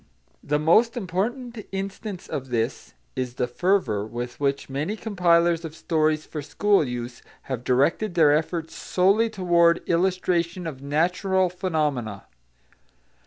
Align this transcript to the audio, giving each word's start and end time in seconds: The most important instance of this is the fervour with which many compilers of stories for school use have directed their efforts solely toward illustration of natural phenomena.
The 0.43 0.57
most 0.57 0.97
important 0.97 1.63
instance 1.71 2.27
of 2.27 2.49
this 2.49 2.95
is 3.15 3.35
the 3.35 3.45
fervour 3.45 4.03
with 4.03 4.39
which 4.39 4.67
many 4.67 4.95
compilers 4.95 5.63
of 5.63 5.75
stories 5.75 6.25
for 6.25 6.41
school 6.41 6.83
use 6.83 7.21
have 7.43 7.63
directed 7.63 8.15
their 8.15 8.33
efforts 8.33 8.73
solely 8.75 9.29
toward 9.29 9.87
illustration 9.87 10.65
of 10.65 10.81
natural 10.81 11.51
phenomena. 11.51 12.25